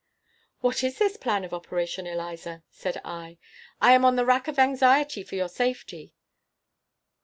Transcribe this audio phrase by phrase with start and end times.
[0.61, 3.37] "What is this plan of operation, Eliza?" said I.
[3.79, 6.15] "I am on the rack of anxiety for your safety."